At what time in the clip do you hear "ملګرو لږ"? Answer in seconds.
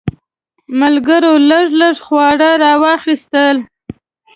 0.79-1.67